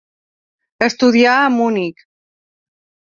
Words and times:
Estudià 0.85 1.35
a 1.41 1.51
Munic. 1.57 2.01